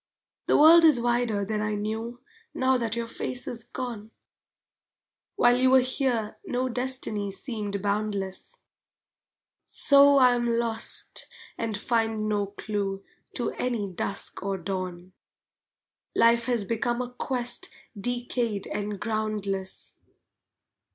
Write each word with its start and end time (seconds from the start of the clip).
The 0.47 0.57
world 0.57 0.83
is 0.83 0.99
wider 0.99 1.45
than 1.45 1.61
I 1.61 1.75
knew 1.75 2.21
Now 2.55 2.75
that 2.75 2.95
your 2.95 3.05
face 3.05 3.47
is 3.47 3.63
gone! 3.63 4.09
While 5.35 5.55
you 5.57 5.69
were 5.69 5.81
here 5.81 6.39
no 6.43 6.69
destiny 6.69 7.29
seemed 7.29 7.83
boundless. 7.83 8.57
So 9.63 10.17
I 10.17 10.33
am 10.33 10.57
lost 10.57 11.27
and 11.55 11.77
find 11.77 12.27
no 12.27 12.47
clue 12.47 13.03
To 13.35 13.51
any 13.51 13.91
dusk 13.91 14.41
or 14.41 14.57
dawn! 14.57 15.13
Life 16.15 16.45
has 16.45 16.65
become 16.65 17.03
a 17.03 17.11
quest 17.13 17.69
decayed 17.95 18.65
and 18.65 18.99
groundless. 18.99 19.97